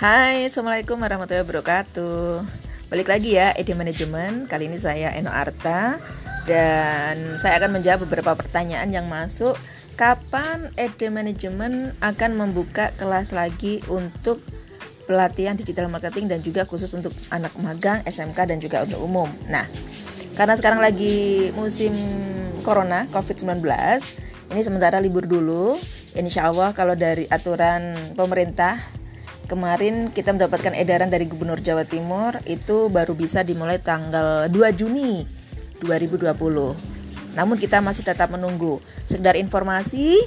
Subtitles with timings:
[0.00, 2.40] Hai, Assalamualaikum warahmatullahi wabarakatuh.
[2.88, 6.00] Balik lagi ya, Ede Manajemen Kali ini saya Eno Arta.
[6.48, 9.60] Dan saya akan menjawab beberapa pertanyaan yang masuk.
[10.00, 14.40] Kapan Ede Manajemen akan membuka kelas lagi untuk
[15.04, 19.28] pelatihan digital marketing dan juga khusus untuk anak magang, SMK dan juga untuk umum?
[19.52, 19.68] Nah,
[20.32, 21.92] karena sekarang lagi musim
[22.64, 23.52] Corona, COVID-19
[24.48, 25.76] Ini sementara libur dulu.
[26.16, 28.80] Insya Allah kalau dari aturan pemerintah
[29.50, 35.26] kemarin kita mendapatkan edaran dari Gubernur Jawa Timur itu baru bisa dimulai tanggal 2 Juni
[35.82, 36.30] 2020.
[37.34, 38.78] Namun kita masih tetap menunggu.
[39.10, 40.22] Sekedar informasi,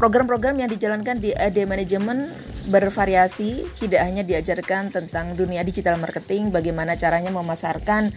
[0.00, 2.32] program-program yang dijalankan di AD Management
[2.72, 8.08] bervariasi, tidak hanya diajarkan tentang dunia digital marketing, bagaimana caranya memasarkan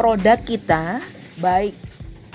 [0.00, 1.04] produk kita,
[1.44, 1.87] baik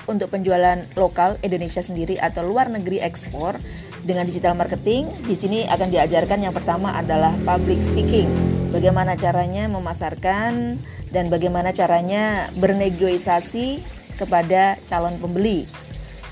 [0.06, 3.56] untuk penjualan lokal Indonesia sendiri atau luar negeri ekspor,
[4.04, 5.10] dengan digital marketing.
[5.26, 8.28] Di sini akan diajarkan yang pertama adalah public speaking.
[8.70, 10.78] Bagaimana caranya memasarkan
[11.10, 13.82] dan bagaimana caranya bernegosiasi
[14.20, 15.66] kepada calon pembeli.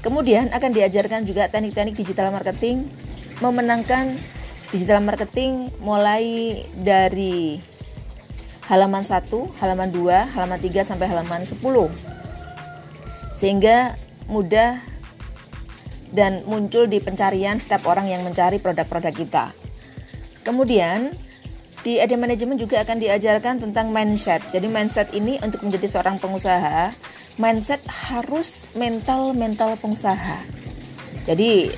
[0.02, 2.90] Kemudian akan diajarkan juga teknik-teknik digital marketing
[3.42, 4.18] memenangkan
[4.74, 7.62] digital marketing mulai dari
[8.66, 9.30] halaman 1,
[9.62, 11.62] halaman 2, halaman 3 sampai halaman 10.
[13.32, 13.96] Sehingga
[14.32, 14.80] mudah
[16.12, 19.46] dan muncul di pencarian setiap orang yang mencari produk-produk kita.
[20.44, 21.16] Kemudian
[21.82, 24.44] di ada manajemen juga akan diajarkan tentang mindset.
[24.54, 26.94] Jadi mindset ini untuk menjadi seorang pengusaha,
[27.42, 30.46] mindset harus mental-mental pengusaha.
[31.26, 31.74] Jadi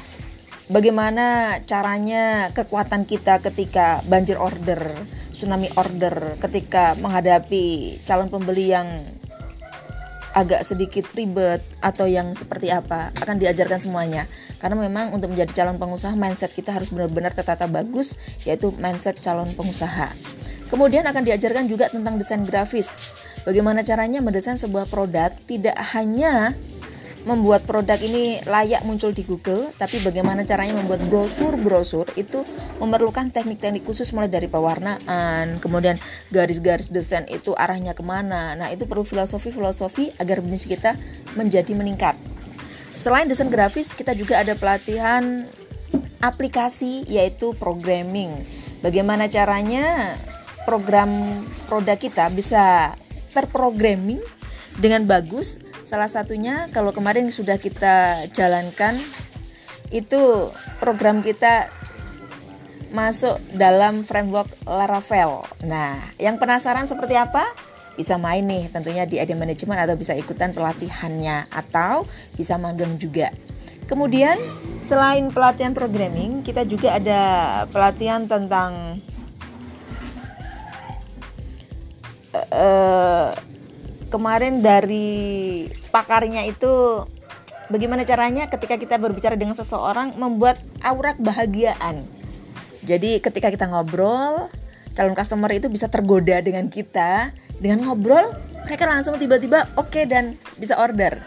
[0.67, 4.91] bagaimana caranya kekuatan kita ketika banjir order,
[5.31, 9.07] tsunami order, ketika menghadapi calon pembeli yang
[10.33, 14.25] agak sedikit ribet atau yang seperti apa akan diajarkan semuanya.
[14.57, 19.53] Karena memang untuk menjadi calon pengusaha mindset kita harus benar-benar tertata bagus yaitu mindset calon
[19.53, 20.09] pengusaha.
[20.73, 23.13] Kemudian akan diajarkan juga tentang desain grafis.
[23.45, 26.57] Bagaimana caranya mendesain sebuah produk tidak hanya
[27.23, 32.43] membuat produk ini layak muncul di Google, tapi bagaimana caranya membuat brosur-brosur itu
[32.83, 35.95] memerlukan teknik-teknik khusus mulai dari pewarnaan, kemudian
[36.35, 38.59] garis-garis desain itu arahnya ke mana.
[38.59, 40.99] Nah itu perlu filosofi-filosofi agar bisnis kita
[41.39, 42.19] menjadi meningkat.
[42.93, 45.47] Selain desain grafis, kita juga ada pelatihan
[46.19, 48.31] aplikasi yaitu programming.
[48.83, 50.15] Bagaimana caranya
[50.67, 52.95] program produk kita bisa
[53.31, 54.19] terprogramming
[54.83, 58.95] dengan bagus Salah satunya kalau kemarin sudah kita jalankan
[59.91, 60.47] itu
[60.79, 61.67] program kita
[62.95, 65.43] masuk dalam framework Laravel.
[65.67, 67.43] Nah, yang penasaran seperti apa?
[67.99, 72.07] Bisa main nih tentunya di ID Management atau bisa ikutan pelatihannya atau
[72.39, 73.35] bisa magang juga.
[73.83, 74.39] Kemudian
[74.79, 77.21] selain pelatihan programming, kita juga ada
[77.69, 79.03] pelatihan tentang
[82.55, 83.35] uh,
[84.13, 87.01] kemarin dari pakarnya itu
[87.73, 92.05] bagaimana caranya ketika kita berbicara dengan seseorang membuat aura kebahagiaan.
[92.85, 94.53] Jadi ketika kita ngobrol,
[94.93, 98.21] calon customer itu bisa tergoda dengan kita, dengan ngobrol
[98.69, 101.17] mereka langsung tiba-tiba oke okay dan bisa order.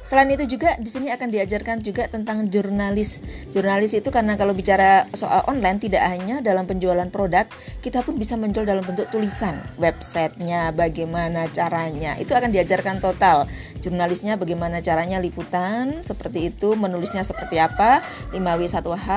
[0.00, 3.20] Selain itu juga di sini akan diajarkan juga tentang jurnalis.
[3.52, 7.44] Jurnalis itu karena kalau bicara soal online tidak hanya dalam penjualan produk,
[7.84, 12.16] kita pun bisa menjual dalam bentuk tulisan, websitenya, bagaimana caranya.
[12.16, 13.44] Itu akan diajarkan total.
[13.84, 18.00] Jurnalisnya bagaimana caranya liputan seperti itu, menulisnya seperti apa,
[18.32, 19.08] 5W1H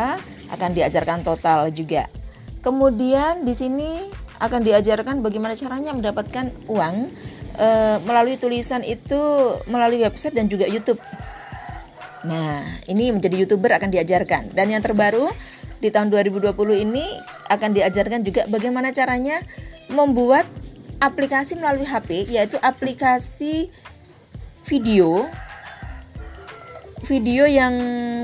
[0.51, 2.11] akan diajarkan total juga.
[2.63, 3.91] Kemudian di sini
[4.43, 7.11] akan diajarkan bagaimana caranya mendapatkan uang
[7.57, 9.19] uh, melalui tulisan itu
[9.69, 10.99] melalui website dan juga YouTube.
[12.23, 14.55] Nah, ini menjadi YouTuber akan diajarkan.
[14.55, 15.27] Dan yang terbaru
[15.83, 16.55] di tahun 2020
[16.87, 17.03] ini
[17.51, 19.43] akan diajarkan juga bagaimana caranya
[19.91, 20.47] membuat
[21.03, 23.67] aplikasi melalui HP yaitu aplikasi
[24.63, 25.27] video
[27.03, 27.75] video yang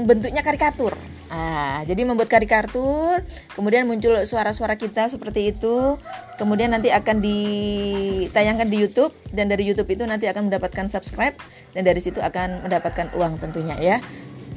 [0.07, 0.95] bentuknya karikatur.
[1.29, 3.21] Ah, jadi membuat karikatur,
[3.53, 6.01] kemudian muncul suara-suara kita seperti itu,
[6.41, 11.37] kemudian nanti akan ditayangkan di YouTube dan dari YouTube itu nanti akan mendapatkan subscribe
[11.77, 13.97] dan dari situ akan mendapatkan uang tentunya ya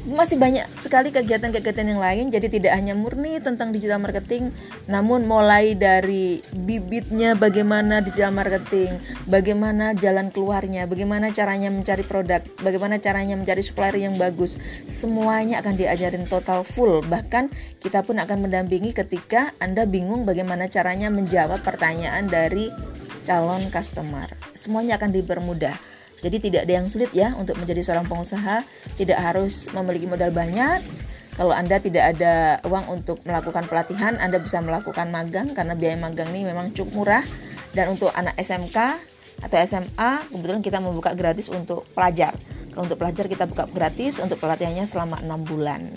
[0.02, 2.26] masih banyak sekali kegiatan-kegiatan yang lain.
[2.34, 4.50] Jadi tidak hanya murni tentang digital marketing
[4.90, 8.98] namun mulai dari bibitnya bagaimana digital marketing
[9.30, 14.58] bagaimana jalan keluarnya bagaimana caranya mencari produk bagaimana caranya mencari supplier yang bagus.
[14.88, 17.02] Semuanya akan diajarin total full.
[17.06, 22.74] Bahkan kita pun akan mendampingi ketika Anda bingung bagaimana caranya menjawab pertanyaan dari
[23.22, 24.26] calon customer.
[24.52, 25.91] Semuanya akan dipermudah
[26.22, 28.62] jadi tidak ada yang sulit ya untuk menjadi seorang pengusaha,
[28.94, 30.80] tidak harus memiliki modal banyak,
[31.32, 36.28] Kalau Anda tidak ada uang untuk melakukan pelatihan, Anda bisa melakukan magang karena biaya magang
[36.36, 37.24] ini memang cukup murah.
[37.72, 38.76] Dan untuk anak SMK
[39.40, 42.36] atau SMA, kebetulan kita membuka gratis untuk pelajar.
[42.68, 45.88] Kalau untuk pelajar kita buka gratis untuk pelatihannya selama 6 bulan.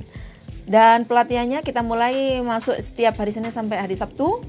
[0.64, 4.40] Dan pelatihannya kita mulai masuk setiap hari Senin sampai hari Sabtu.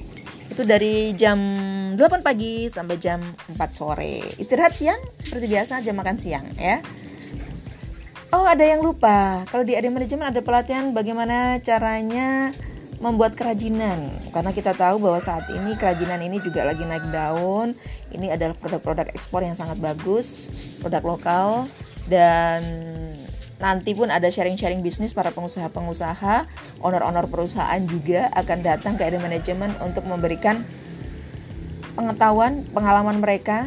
[0.54, 1.42] Itu dari jam
[1.96, 4.20] 8 pagi sampai jam 4 sore.
[4.36, 6.84] Istirahat siang seperti biasa jam makan siang ya.
[8.36, 9.48] Oh, ada yang lupa.
[9.48, 12.52] Kalau di AD Manajemen ada pelatihan bagaimana caranya
[13.00, 14.12] membuat kerajinan.
[14.28, 17.72] Karena kita tahu bahwa saat ini kerajinan ini juga lagi naik daun.
[18.12, 20.52] Ini adalah produk-produk ekspor yang sangat bagus,
[20.84, 21.48] produk lokal
[22.06, 22.60] dan
[23.56, 26.44] nanti pun ada sharing-sharing bisnis para pengusaha-pengusaha,
[26.84, 30.60] owner-owner perusahaan juga akan datang ke AD Manajemen untuk memberikan
[31.96, 33.64] pengetahuan, pengalaman mereka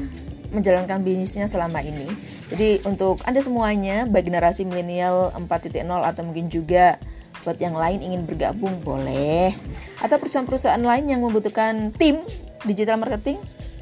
[0.53, 2.05] menjalankan bisnisnya selama ini.
[2.49, 6.97] Jadi untuk Anda semuanya, baik generasi milenial 4.0 atau mungkin juga
[7.45, 9.53] buat yang lain ingin bergabung boleh.
[10.01, 12.21] Atau perusahaan-perusahaan lain yang membutuhkan tim
[12.65, 13.37] digital marketing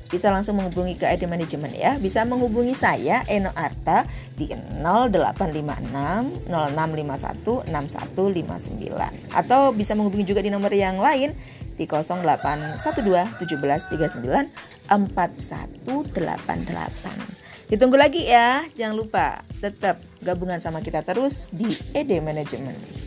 [0.07, 1.99] bisa langsung menghubungi ke ID Management ya.
[1.99, 4.07] Bisa menghubungi saya Eno Arta
[4.39, 11.35] di 0856 0651 6159 atau bisa menghubungi juga di nomor yang lain
[11.77, 14.49] di 0812 17 39
[14.89, 17.37] 4188.
[17.67, 23.06] Ditunggu lagi ya, jangan lupa tetap gabungan sama kita terus di ED Management.